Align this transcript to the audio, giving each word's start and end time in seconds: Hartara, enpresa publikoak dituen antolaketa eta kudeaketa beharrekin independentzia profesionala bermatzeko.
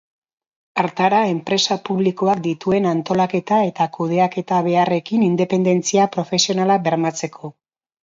Hartara, 0.83 1.19
enpresa 1.33 1.77
publikoak 1.89 2.41
dituen 2.47 2.89
antolaketa 2.93 3.61
eta 3.69 3.89
kudeaketa 4.01 4.65
beharrekin 4.71 5.29
independentzia 5.31 6.13
profesionala 6.21 6.83
bermatzeko. 6.91 7.59